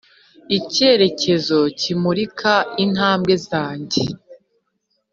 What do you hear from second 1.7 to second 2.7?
kimurika